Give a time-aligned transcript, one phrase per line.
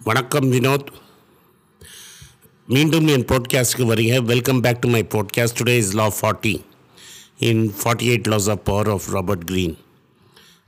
[0.00, 0.90] வணக்கம் வினோத்
[2.68, 6.52] மீண்டும் என் பாட்காஸ்ட்டுக்கு வரீங்க welcome back to my podcast today is law forty
[7.48, 9.76] in forty eight laws of power of Robert Greene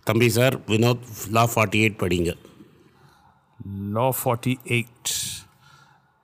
[0.07, 1.05] தம்பி sir Vinod
[1.39, 2.35] law forty eight படிங்க
[3.95, 5.13] Law 48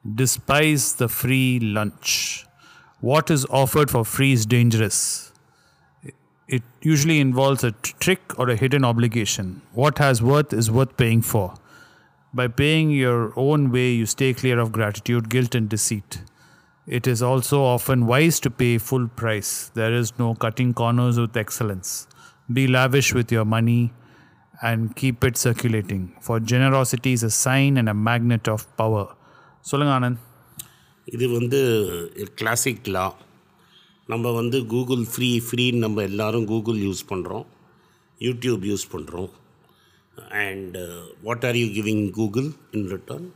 [0.05, 2.45] Despise the free lunch.
[3.03, 5.33] What is offered for free is dangerous.
[6.49, 9.47] It usually involves a t- trick or a hidden obligation.
[9.73, 11.47] What has worth is worth paying for.
[12.34, 16.22] By paying your own way, you stay clear of gratitude, guilt, and deceit.
[16.88, 19.70] It is also often wise to pay full price.
[19.74, 22.08] There is no cutting corners with excellence.
[22.52, 23.94] Be lavish with your money
[24.62, 26.04] and keep it circulating.
[26.22, 29.06] For generosity is a sign and a magnet of power.
[29.70, 30.20] சொல்லுங்க ஆனந்த்
[31.08, 31.60] இது வந்து
[32.40, 33.06] classic லா
[34.12, 37.46] நம்ம வந்து Google free ஃப்ரீன்னு நம்ம எல்லோரும் Google use பண்ணுறோம்
[38.28, 39.30] YouTube use பண்ணுறோம்
[40.45, 40.79] And
[41.27, 42.49] what are you giving Google
[42.79, 43.29] in return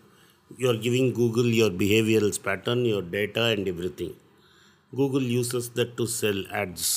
[0.63, 3.69] you are giving Google your behaviourals pattern your data and
[4.01, 4.17] everything
[4.93, 6.89] Google uses that to sell ads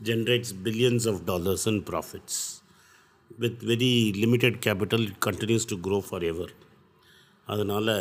[0.00, 2.62] generates billions of dollars in profits.
[3.38, 6.48] With very limited capital, it continues to grow forever.
[7.52, 7.92] அதனால்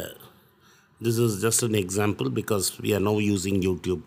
[1.01, 4.03] this is just an example because we are now using YouTube.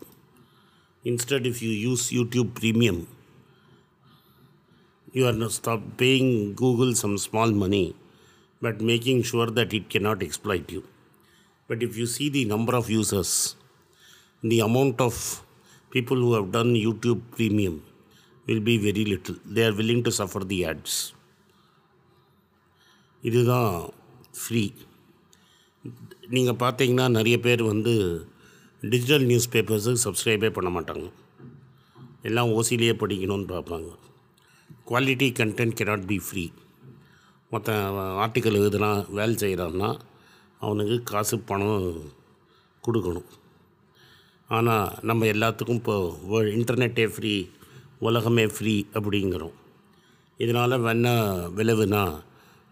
[1.05, 2.99] Instead, if you use YouTube Premium,
[5.12, 7.96] you are not stop paying Google some small money,
[8.62, 10.82] but making sure that it cannot exploit you.
[11.68, 13.56] But if you see the number of users,
[14.42, 15.44] the amount of
[15.90, 17.82] people who have done YouTube Premium
[18.46, 19.36] will be very little.
[19.44, 20.94] They are willing to suffer the ads.
[23.22, 23.72] இதுதான்
[24.40, 24.62] free
[26.34, 27.94] நீங்கள் பார்த்தீங்கன்னா நிறைய பேர் வந்து
[28.82, 31.06] digital news பேப்பர்ஸுக்கு சப்ஸ்கிரைபே பண்ண மாட்டாங்க
[32.28, 33.90] எல்லாம் ஓசிலேயே படிக்கணும்னு பார்ப்பாங்க
[34.90, 36.42] quality content cannot be free
[37.52, 37.74] மற்ற
[38.22, 39.88] ஆர்டிக்கல் எழுதுனா வேலை செய்கிறான்னா
[40.64, 41.84] அவனுக்கு காசு பணம்
[42.84, 43.28] கொடுக்கணும்.
[44.56, 45.96] ஆனால் நம்ம எல்லாத்துக்கும் இப்போ
[46.56, 47.34] இன்டர்நெட்டே ஃப்ரீ
[48.08, 49.54] உலகமே ஃப்ரீ அப்படிங்கிறோம்.
[50.44, 52.02] இதனால் வேணால் விளைவுனா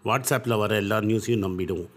[0.09, 1.93] வாட்ஸ்அப்பில் வர எல்லா நியூஸையும் நம்பிடுவோம்.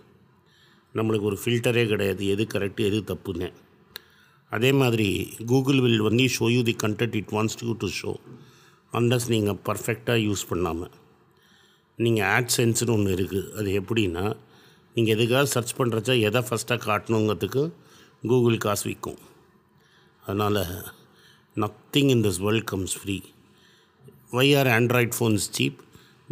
[0.95, 3.51] நம்மளுக்கு ஒரு ஃபில்டரே கிடையாது எது கரெக்டு எது தப்புன்னு.
[4.53, 5.11] அதே மாதிரி
[5.51, 8.15] Google will only show you the content it wants you to show
[8.99, 10.95] அண்டஸ் நீங்கள் பர்ஃபெக்டாக யூஸ் பண்ணாமல்
[11.99, 14.25] நீங்கள் ஆட் சென்ஸ்னு ஒன்று இருக்குது அது எப்படின்னா
[14.95, 17.63] நீங்கள் எதுக்காக சர்ச் பண்ணுறச்ச எதை ஃபஸ்ட்டாக காட்டணுங்கிறதுக்கு
[18.31, 19.21] கூகுள் காசு விற்கும்
[20.27, 20.63] அதனால்
[21.57, 23.17] nothing in this world comes free
[24.37, 25.81] why are Android phones cheap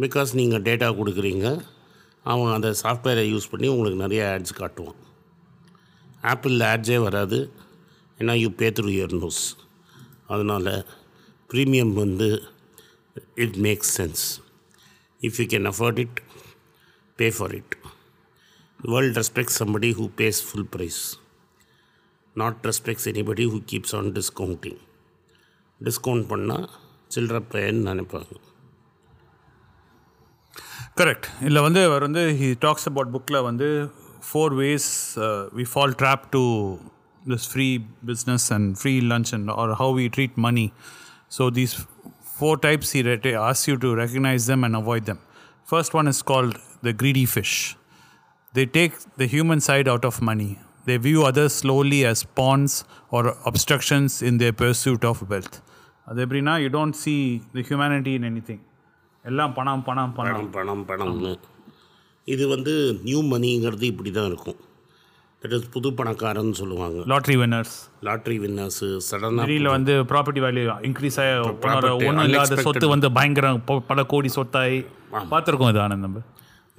[0.03, 1.47] because நீங்கள் டேட்டா கொடுக்குறீங்க.
[2.31, 4.99] அவன் அந்த சாஃப்ட்வேரை யூஸ் பண்ணி உங்களுக்கு நிறைய ஆட்ஸ் காட்டுவான்.
[6.31, 7.39] ஆப்பிளில் ஆட்ஸே வராது.
[8.19, 9.43] ஏன்னா you pay through your nose
[10.33, 10.73] அதனால்
[11.53, 12.29] ப்ரீமியம் வந்து
[13.45, 14.23] it makes sense
[15.21, 16.19] if you can afford it
[17.19, 17.75] pay for it
[18.79, 21.01] world respect somebody who pays full price
[22.35, 24.79] not respects anybody who keeps on discounting
[25.81, 26.67] discount பண்ணால்
[27.15, 28.33] சில்லற பையன்னு நினைப்பாங்க.
[30.99, 33.67] Correct இல்லை வந்து அவர் வந்து he tax about புக்கில் வந்து
[34.27, 34.89] four ways
[35.57, 36.41] we fall trap to
[37.23, 37.67] this free
[38.09, 40.65] business and free lunch and or how we treat money
[41.31, 41.73] so these
[42.33, 45.21] four types he read as you to recognise them and avoid them
[45.67, 46.55] first one is called
[46.87, 47.57] the greedy fish
[48.53, 50.49] they take the human side out of money
[50.87, 52.73] they view others slowly as pawns
[53.17, 55.57] or obstructions in their pursuit of wealth
[56.07, 57.13] அது எப்படின்னா you don't see
[57.55, 58.63] the humanity in anything
[59.25, 60.47] எல்லாம் பணம் பணம் பணம்.
[60.55, 61.31] பணம் பணம் பணம்னு.
[62.27, 62.73] இது வந்து
[63.07, 64.57] நியூ மணிங்கிறது இப்படி தான் இருக்கும்.
[65.41, 66.97] தட் இஸ் புது பணக்காரன்னு சொல்லுவாங்க.
[67.11, 67.75] லாட்ரி வின்னர்ஸ்
[68.07, 71.31] லாட்ரி வின்னர்ஸு சடனாக திடீரில் வந்து ப்ராப்பர்ட்டி வேல்யூ இன்க்ரீஸ் ஆகி
[72.09, 72.57] ஒன்றும் இல்லாத.
[72.67, 73.47] சொத்து வந்து பயங்கர
[73.89, 74.77] பல கோடி சொத்தாய்.
[75.33, 76.21] பார்த்துருக்கோம் இது ஆனந்த் நம்ம?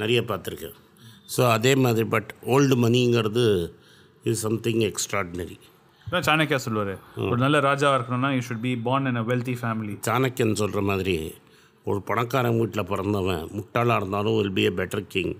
[0.02, 0.76] நிறைய பார்த்துருக்கேன்.
[1.34, 3.44] ஸோ அதே மாதிரி பட் ஓல்டு மணிங்கிறது
[4.30, 5.58] இஸ் சம்திங் எக்ஸ்ட்ராடினரி
[6.06, 6.94] இதான் சாணக்கியா சொல்லுவார்.
[7.30, 11.16] ஒரு நல்ல ராஜாவாக இருக்கணும்னா you should be born in a wealthy family சாணக்கியன் சொல்கிற மாதிரி
[11.90, 15.32] ஒரு பணக்காரன் வீட்டில் பிறந்தவன் முட்டாளாக இருந்தாலும் will be a better king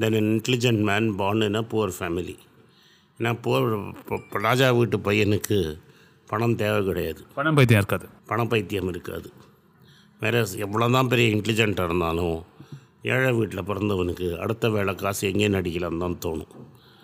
[0.00, 2.36] then an intelligent man born in a poor family
[3.18, 3.66] ஏன்னா போர்
[4.30, 5.58] ராஜா வீட்டு பையனுக்கு
[6.26, 7.20] பணம் தேவை கிடையாது.
[7.34, 8.12] பணம் பைத்தியம் இருக்காது.
[8.26, 9.28] பண பைத்தியம் இருக்காது.
[10.20, 12.44] வேற எவ்வளோ தான் பெரிய இன்டெலிஜென்ட்டாக இருந்தாலும்
[13.02, 16.52] ஏழை வீட்டில் பிறந்தவனுக்கு அடுத்த வேலை காசு எங்கேயும் நடிக்கலாம் தான் தோணும்.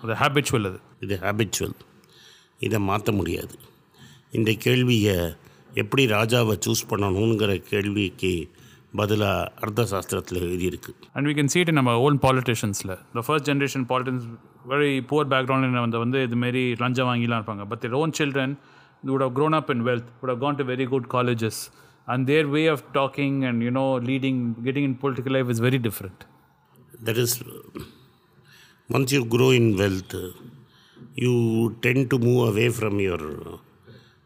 [0.03, 0.81] அது ஹேபிச்சுவல் அது.
[1.01, 1.77] இது ஹேபிச்சுவல்
[2.59, 3.55] இதை மாற்ற முடியாது.
[4.31, 5.19] இந்த கேள்வியை
[5.75, 8.51] எப்படி ராஜாவை சூஸ் பண்ணணுங்கிற கேள்விக்கு
[9.00, 13.46] பதிலாக அர்த்த சாஸ்திரத்தில் எழுதியிருக்கு and we can see it in நம்ம own பாலிட்டிஷியன்ஸில் the first
[13.50, 14.26] generation politicians
[14.74, 18.52] very poor background வந்து வந்து இதுமாரி லஞ்சம் வாங்கிலாம் இருப்பாங்க but their own children
[19.10, 21.58] would have grown up in wealth would have gone to very good colleges
[22.12, 25.80] and their way of talking and you know leading getting in political life is very
[25.88, 26.20] different
[27.08, 27.32] that is
[28.90, 30.14] once you grow in wealth,
[31.16, 31.32] you
[31.82, 33.20] tend to move away from your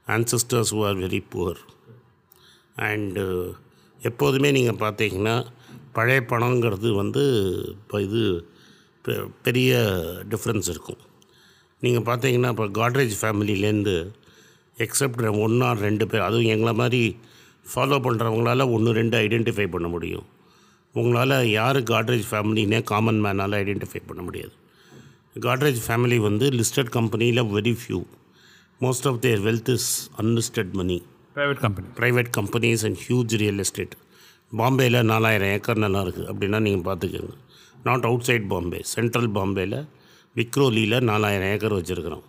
[0.07, 1.53] ancestors who are very poor.
[2.87, 3.23] And
[4.04, 5.46] எப்போதுமே நீங்கள் பார்த்தீங்கன்னா
[5.92, 7.22] பழைய பணங்கிறது வந்து
[7.70, 8.22] இப்போ இது
[9.04, 9.72] பெ- பெரிய
[10.28, 11.00] difference இருக்கும்.
[11.80, 13.94] நீங்கள் பார்த்தீங்கன்னா இப்போ காட்ரேஜ் ஃபேமிலிலேருந்து
[14.78, 17.16] எக்ஸப்ட் ஒன் ஆர் ரெண்டு பேர் அதுவும் எங்களை மாதிரி
[17.74, 20.26] ஃபாலோ பண்ணுறவங்களால ஒன்று ரெண்டு ஐடென்டிஃபை பண்ண முடியும்.
[20.94, 24.52] உங்களால் யார் காட்ரேஜ் ஃபேமிலினே காமன் மேனால் ஐடென்டிஃபை பண்ண முடியாது.
[25.40, 28.02] காட்ரேஜ் ஃபேமிலி வந்து லிஸ்டட் கம்பெனியில் very few
[28.80, 31.02] most of their wealth is unlisted money
[31.36, 33.94] private company private companies and huge real estate
[34.60, 37.34] பாம்பேயில் நாலாயிரம் ஏக்கர் நிலம் இருக்குது அப்படின்னா நீங்கள் பார்த்துக்கோங்க.
[37.86, 39.78] Not outside Bombay central பாம்பேயில்
[40.38, 42.26] விக்ரோலியில் நாலாயிரம் ஏக்கர் வச்சுருக்குறோம்.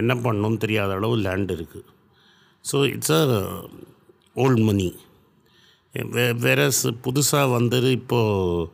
[0.00, 1.88] என்ன பண்ணணும்னு தெரியாத அளவு லேண்ட் இருக்குது
[2.70, 3.22] so it's a
[4.44, 4.88] old money
[6.16, 6.60] வே வேற
[7.06, 8.68] புதுசாக வந்தது இப்போது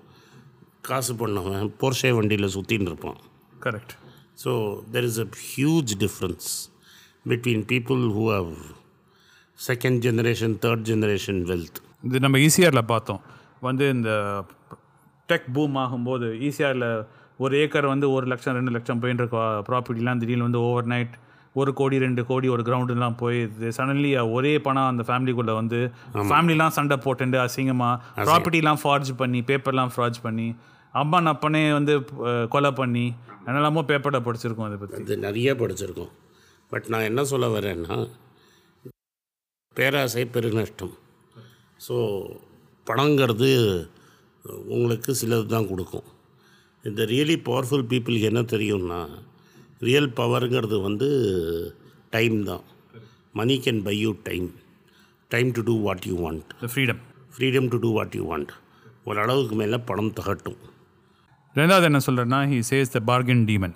[0.88, 3.20] காசு பண்ணவன் போர்ஷே வண்டியில் சுற்றின்னு இருப்பான்.
[3.66, 3.94] Correct
[4.42, 4.52] So
[4.92, 6.46] there is a huge difference
[7.32, 8.50] between people who have
[9.58, 11.76] second generation, third generation wealth.
[12.06, 13.20] இது நம்ம ஈசிஆரில் பார்த்தோம்.
[13.67, 14.11] வந்து இந்த
[15.29, 16.88] டெக் பூம் ஆகும்போது ஈசிஆரில்
[17.44, 19.25] ஒரு ஏக்கர் வந்து ஒரு லட்சம் ரெண்டு லட்சம் போயின்ற
[19.69, 21.14] ப்ராப்பர்ட்டிலாம் திடீர்னு வந்து ஓவர் நைட்
[21.61, 23.38] ஒரு கோடி ரெண்டு கோடி ஒரு கிரவுண்டுலாம் போய்
[23.79, 25.81] சடன்லி ஒரே பணம் அந்த ஃபேமிலிக்குள்ளே வந்து
[26.31, 30.49] ஃபேமிலிலாம் சண்டை போட்டுண்டு அசிங்கமாக ப்ராப்பர்ட்டிலாம் ஃபார்ஜ் பண்ணி பேப்பர்லாம் ஃபார்ஜ் பண்ணி
[31.02, 31.94] அம்மா அப்பனே வந்து
[32.55, 33.06] கொலை பண்ணி
[33.49, 36.12] என்னெல்லாமோ பேப்பரில் படிச்சிருக்கோம் அதை பற்றி நிறைய படிச்சிருக்கோம்.
[36.73, 37.97] பட் நான் என்ன சொல்ல வரேன்னா
[39.78, 40.94] பேராசை பெருநஷ்டம்.
[41.87, 41.96] ஸோ
[42.88, 43.50] பணங்கிறது
[44.75, 46.06] உங்களுக்கு சிலது தான் கொடுக்கும்.
[46.88, 49.00] இந்த ரியலி பவர்ஃபுல் பீப்புளுக்கு என்ன தெரியும்னா
[49.87, 51.08] ரியல் பவருங்கிறது வந்து
[52.14, 52.64] டைம் தான்.
[53.38, 54.49] Money can buy you time
[55.34, 57.02] time to do what you want freedom
[57.34, 58.52] freedom to do what you want
[59.08, 60.61] ஒரு அளவுக்கு மேலே பணம் தகட்டும்.
[61.58, 63.75] ரெண்டாவது என்ன சொல்கிறேன்னா he says the bargain demon.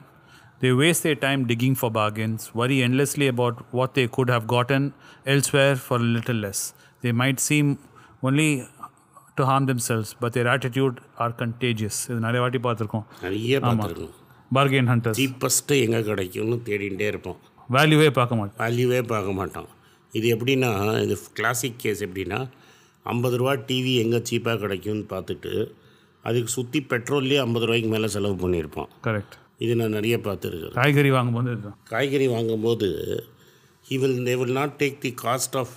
[0.60, 4.82] They waste their time digging for bargains worry endlessly about what they could have gotten
[5.26, 6.60] elsewhere for a little less
[7.02, 7.66] they might seem
[8.22, 8.48] only
[9.38, 14.16] to harm themselves but their attitude are contagious இது நிறைய வாட்டி பார்த்துருக்கோம் நிறைய பார்த்துருக்கோம்
[14.50, 19.68] bargain hunters cheapest எங்கே கிடைக்கும்னு தேடிகிட்டே இருப்போம் வேல்யூவே பார்க்க மாட்டோம் வேல்யூவே பார்க்க மாட்டான்
[20.12, 20.70] இது எப்படின்னா
[21.04, 22.38] இது கிளாசிக் கேஸ் எப்படின்னா
[23.06, 25.52] ஐம்பது ரூபா டிவி எங்கே சீப்பாக கிடைக்கும்னு பார்த்துட்டு
[26.24, 31.70] அதுக்கு சுற்றி பெட்ரோல்லே ஐம்பது ரூபாய்க்கு மேலே செலவு பண்ணியிருப்பான் கரெக்ட் இது நான் நிறைய பார்த்துருக்கேன் காய்கறி வாங்கும்போது
[31.92, 32.88] காய்கறி வாங்கும்போது
[33.86, 35.68] he will they will not take the cost of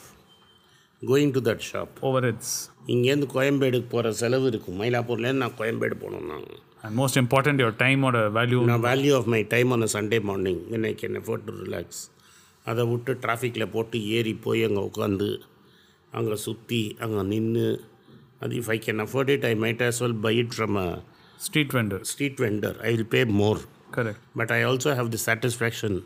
[1.01, 1.89] going to that shop.
[2.27, 2.53] Overheads
[2.93, 4.77] இங்கேருந்து கோயம்பேடுக்கு போகிற செலவு இருக்கும்.
[4.81, 6.37] மயிலாப்பூர்லேருந்து நான் கோயம்பேடு போகணுன்னா
[6.83, 10.85] அண்ட் மோஸ்ட் இம்பார்ட்டன்ட் யுவர் டைமோட வேல்யூ நான் value of my time on Sunday morning when
[10.91, 12.01] I can afford to relax
[12.65, 15.29] அதை விட்டு டிராஃபிக்கில் போட்டு ஏறி போய் அங்கே உட்காந்து
[16.13, 17.67] அங்கே சுற்றி அங்கே நின்று
[18.43, 20.89] அது if I can afford it I might as well buy it from a
[21.45, 22.73] street vendors street vendor.
[22.87, 23.59] I will pay more.
[23.97, 25.97] Correct but I also have the satisfaction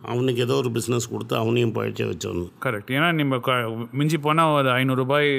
[0.00, 3.36] அவனுக்கு ஏதோ ஒரு பிஸ்னஸ் கொடுத்து அவனையும் பழிச்ச வச்சோன்னு கரெக்ட் ஏன்னா நம்ம
[4.00, 5.30] மிஞ்சி போனால் ஒரு ஐநூறுரூபாய்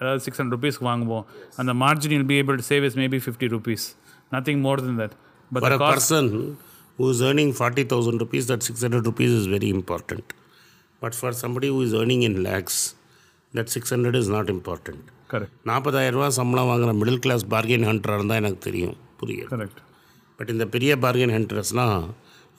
[0.00, 1.24] அதாவது சிக்ஸ் ஹண்ட்ரட் ருபீஸ்க்கு வாங்குவோம்.
[1.60, 3.86] அந்த margin will be able to save is maybe fifty rupees
[4.34, 5.16] nothing more then that
[5.50, 6.26] but For a person
[6.98, 10.24] who is earning 40,000 rupees, that 600 rupees is very important.
[11.02, 12.76] But for somebody who is earning in lakhs,
[13.54, 15.00] that 600 is not important.
[15.32, 18.96] Correct நாற்பதாயிரம் ரூபா சம்பளம் வாங்குற middle class bargain ஹண்டராக இருந்தால் எனக்கு தெரியும்.
[19.20, 19.80] புரியும் correct
[20.38, 21.96] but இந்த பெரிய பார்கெயின் ஹண்டர்ஸ்னால்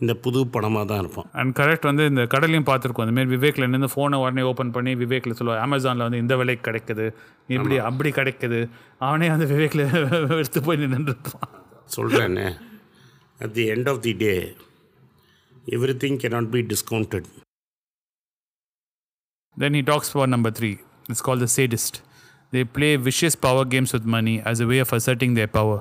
[0.02, 1.28] இந்த புது பணமாக தான் இருப்பான்.
[1.40, 3.06] அண்ட் கரெக்ட் வந்து இந்த கடலையும் பார்த்துருக்கோம்.
[3.08, 7.06] இந்த மாதிரி விவேக்கில் நின்று ஃபோனை உடனே ஓப்பன் பண்ணி விவேக்கில் சொல்லுவாள் அமேசானில் வந்து இந்த விலைக்கு கிடைக்குது.
[7.48, 8.60] இப்படி அப்படி கிடைக்குது.
[9.00, 9.86] அவனே அந்த விவேக்கில்
[10.40, 11.50] எடுத்து போய் நின்றுருப்பான்
[11.98, 12.48] சொல்கிறேனே
[13.40, 14.34] at the end of the day
[16.04, 17.30] everything cannot be discounted
[19.58, 20.76] Then he talks about number three.
[21.10, 21.96] It's called the sadist.
[22.54, 25.80] They play vicious power games with money as a way of asserting their power.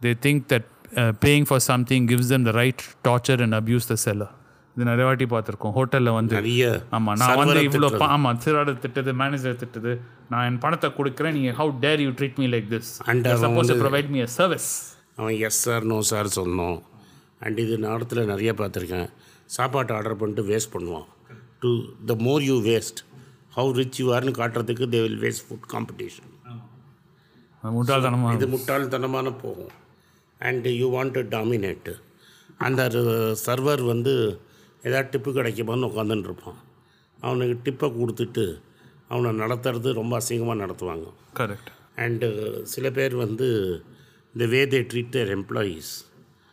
[0.00, 3.86] They think that uh, paying for something gives them the right to torture and abuse
[3.86, 4.30] the seller.
[4.76, 6.34] இது நிறைய வாட்டி பார்த்துருக்கோம் ஹோட்டலில் வந்து
[6.96, 7.88] ஆமாம் நான் வந்து இவ்வளோ.
[8.14, 9.92] ஆமாம் சிறாட திட்டது மேனேஜர் திட்டது
[10.32, 14.10] நான் என் பணத்தை கொடுக்குறேன் நீங்கள் how dare you treat me like this அவன் suppose provide
[14.14, 14.68] me a service
[15.20, 16.76] அவன் எஸ் சார் நோ சார் சொன்னோம்
[17.46, 19.08] அண்ட் இது நாடத்தில் நிறைய பார்த்துருக்கேன்
[19.56, 21.08] சாப்பாட்டு ஆர்டர் பண்ணிட்டு வேஸ்ட் பண்ணுவான்
[21.64, 21.70] to
[22.10, 23.00] the more you waste
[23.56, 26.32] how rich you ஆர்னு காட்டுறதுக்கு they will waste food competition
[27.76, 29.72] முட்டாள்தனமாக இது முட்டாள்தனமான போகும்.
[30.40, 31.90] And you want to dominate
[32.66, 32.82] அந்த
[33.44, 34.12] சர்வர் வந்து
[34.86, 36.58] ஏதாவது டிப்பு கிடைக்குமான்னு உட்காந்துட்டு இருப்பான்.
[37.26, 38.44] அவனுக்கு டிப்பை கொடுத்துட்டு
[39.12, 41.06] அவனை நடத்துறது ரொம்ப அசிங்கமாக நடத்துவாங்க.
[41.40, 41.70] கரெக்ட்
[42.04, 42.28] அண்டு
[42.74, 43.48] சில பேர் வந்து
[44.40, 45.92] த வே தே ட்ரீட் தேர் எம்ப்ளாயீஸ்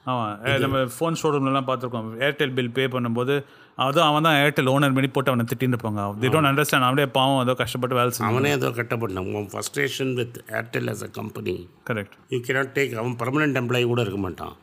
[0.06, 2.10] ஆமாம் நம்ம ஃபோன் ஷோரூம்லலாம் பார்த்துருக்கோம்.
[2.28, 3.36] ஏர்டெல் பில் பே பண்ணும்போது
[3.78, 6.02] அதுவும் அவன் தான் ஏர்டெல் ஓனர் பண்ணி போட்டு அவனை திட்டின்னு இருப்பாங்க.
[6.24, 10.38] தி டோன்ட் அண்டர்ஸ்டாண்ட் அவனே பாவம் ஏதோ கஷ்டப்பட்டு வேலை செய்யும் அவனே ஏதோ கட்டப்பட்டான் உன் frustration with
[10.60, 11.56] Airtel as a company
[11.90, 14.54] correct you cannot take அவன் பர்மனெண்ட் எம்ப்ளாயி கூட இருக்க மாட்டான்.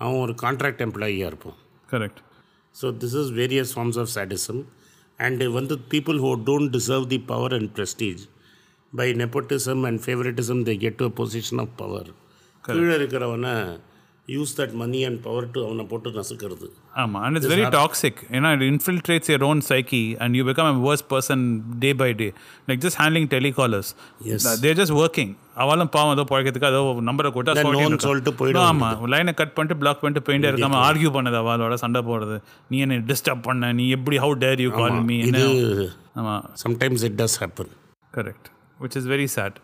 [0.00, 1.58] அவன் ஒரு கான்ட்ராக்ட் எம்ப்ளாயியாக இருப்பான்.
[1.92, 2.18] Correct.
[2.80, 4.58] So this is various forms of sadism.
[5.24, 8.22] And வந்து people who don't deserve the power and prestige
[8.92, 12.04] by nepotism and favoritism they get to a position of power.
[12.64, 13.52] கீழே இருக்கிறவனை
[14.28, 18.14] use that money and power to அவனை போட்டு நசுக்கிறது and it's very toxic.
[18.34, 21.38] You know, it infiltrates your own psyche and you become a worse person
[21.84, 22.28] day by day.
[22.68, 23.88] Like just handling telecallers.
[24.30, 24.44] Yes.
[24.62, 25.30] They're just working.
[25.62, 30.24] அவளும் பாவம் ஏதோ பழக்கிறதுக்கு அதோ நம்பரை Then சொல்லிட்டு போயிடும் ஆமா லைனை கட் பண்ணிட்டு பிளாக் பண்ணிட்டு
[30.28, 32.38] போயிட்டே இருக்காம ஆர்கியூ பண்ணது அவளோட சண்டை போடுறது
[32.72, 35.86] நீ என்ன டிஸ்டர்ப் பண்ண நீ எப்படி how dare you call me என்ன இது
[36.22, 37.72] ஆமா sometimes it does happen
[38.14, 38.44] Correct.
[38.78, 39.54] Which is very sad.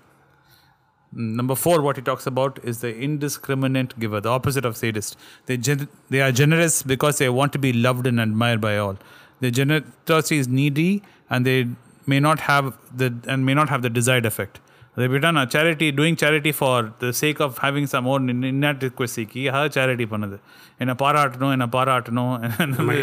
[1.13, 5.11] Mm, Number four, what he talks about is the indiscriminate giver, the opposite of sadist.
[5.47, 8.97] They, gen- they are generous because they want to be loved and admired by all.
[9.41, 10.89] Their generosity is needy
[11.29, 11.59] and they
[12.05, 12.65] may not have
[12.95, 14.55] the and may not have the desired effect.
[14.97, 19.23] They've done a charity, doing charity for the sake of having some own in- inadequacy.
[19.55, 20.37] How charity பண்ணது
[20.83, 22.31] என்ன பாராட்டணும் என்ன பாராட்டணும்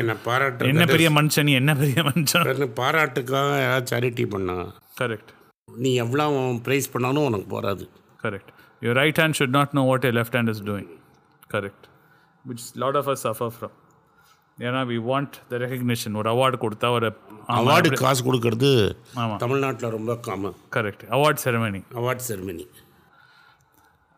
[0.03, 4.57] என்ன பாராட்டு என்ன பெரிய மனுஷன் நீ என்ன பெரிய மனுஷன் என்ன பாராட்டுக்காக யாராவது சேரிட்டி பண்ணா
[5.01, 5.33] கரெக்ட்
[5.78, 6.26] நீ எவ்வளோ
[6.68, 7.86] ப்ரைஸ் பண்ணாலும் உனக்கு போகாது.
[8.82, 10.88] Your right hand should not know what your left hand is doing.
[11.54, 11.84] Correct.
[12.46, 13.74] Which a lot of us suffer from.
[14.58, 17.10] ஏன்னா வி வாண்ட் த ரெகக்னிஷன் ஒரு அவார்டு கொடுத்தா ஒரு
[17.58, 18.70] அவார்டு காசு கொடுக்கறது
[19.22, 22.66] ஆமாம் தமிழ்நாட்டில் ரொம்ப common correct award ceremony award ceremony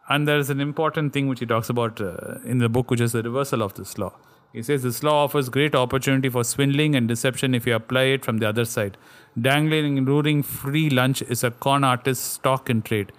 [0.06, 3.04] And there is an important thing which he talks about uh, in the book, which
[3.08, 4.10] is the reversal of this law.
[4.54, 8.26] He says this law offers great opportunity for swindling and deception if you apply it
[8.26, 8.96] from the other side.
[9.40, 13.10] Dangling and luring free lunch is a con artist's stock in trade.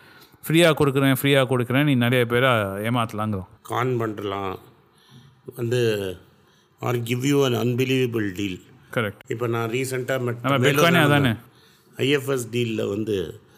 [0.45, 2.51] ஃப்ரீயாக கொடுக்குறேன் ஃப்ரீயாக கொடுக்குறேன் நீ நிறைய பேரை
[2.89, 4.53] ஏமாத்தலாங்கிறோம் con பண்ணலாம்
[5.59, 5.81] வந்து
[6.81, 8.57] or give you an unbelievable deal
[8.97, 11.33] correct இப்போ நான் ரீசெண்டாக நம்ம பிட்காயினே அதானே
[11.97, 13.17] ஐஎஃப்எஸ் டீலில் வந்து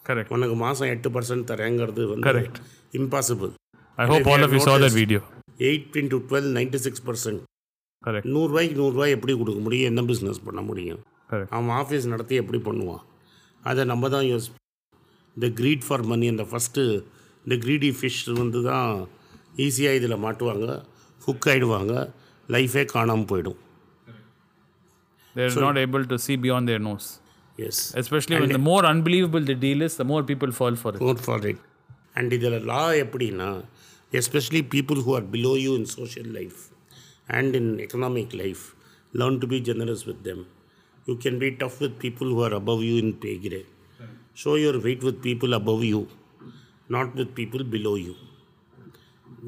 [0.08, 2.58] கரெக்ட் உனக்கு மாதம் எட்டு பர்சன்ட் தரேங்கிறது வந்து Correct.
[3.00, 3.52] Impossible
[3.98, 5.22] I hope all of you saw that video.
[5.68, 7.40] Eight into twelve ninety six percent
[8.04, 8.26] Correct.
[8.34, 11.00] நூறுரூவாய்க்கு நூறுரூவாய் எப்படி கொடுக்க முடியும் என்ன பிஸ்னஸ் பண்ண முடியும்.
[11.56, 13.02] அவன் ஆஃபீஸ் நடத்தி எப்படி பண்ணுவான்
[13.62, 14.50] அதை நம்ம தான் யோசி
[15.36, 16.82] இந்த க்ரீட் ஃபார் மணி அந்த ஃபஸ்ட்டு
[17.44, 18.90] இந்த க்ரீடி ஃபிஷ் வந்து தான்
[19.66, 20.66] ஈஸியாக இதில் மாட்டுவாங்க
[21.22, 21.94] ஹுக் ஆகிடுவாங்க
[22.48, 23.60] லைஃபே காணாமல் போயிடும்
[25.36, 27.06] They're not able to see beyond their nose.
[27.58, 31.00] Yes Especially when the more unbelievable the deal is, the more people fall for it.
[31.06, 31.62] Note for it
[32.14, 33.48] and இதில் லா எப்படின்னா
[34.12, 36.60] especially people who are below you in social life
[37.37, 38.63] And in economic life
[39.13, 40.43] learn to be generous with them
[41.07, 43.71] you can be tough with people who are above you in pay grade
[44.43, 46.01] show your weight with people above you
[46.95, 48.15] not with people below you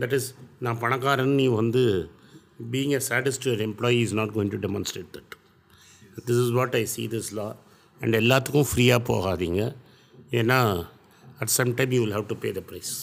[0.01, 0.29] that is
[0.65, 1.83] நான் பணக்காரன் நீ வந்து
[2.73, 5.35] being a sadist your employee is not going to demonstrate that
[6.27, 7.47] this is what I see this law
[8.01, 9.61] and எல்லாத்துக்கும் ஃப்ரீயாக போகாதீங்க
[10.41, 10.59] ஏன்னா
[11.43, 12.93] at some time you will have to pay the price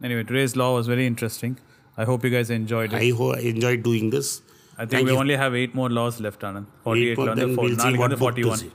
[0.00, 1.52] Anyway, today's law was very interesting.
[1.97, 2.97] I hope you guys enjoyed it.
[2.97, 4.41] I ho- enjoyed doing this.
[4.77, 6.67] I think we only have eight more laws left, Anand.
[6.83, 8.71] 48 Eight more, then we'll see what book to 41.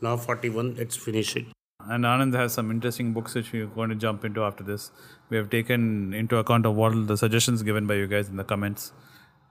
[0.00, 1.46] Now 41, let's finish it.
[1.80, 4.90] And Anand has some interesting books which we're going to jump into after this.
[5.28, 8.44] We have taken into account of what the suggestions given by you guys in the
[8.44, 8.92] comments.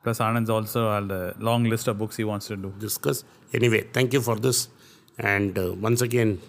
[0.03, 2.73] Plus, Anand's also a long list of books he wants to do.
[2.79, 3.23] discuss.
[3.53, 4.67] Anyway, thank you for this.
[5.17, 6.41] And uh, once again,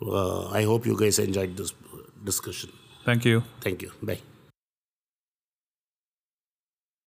[0.00, 1.72] uh, I hope you guys enjoyed this
[2.24, 2.70] discussion.
[3.04, 3.44] Thank you.
[3.60, 3.92] Thank you.
[4.02, 4.20] Bye.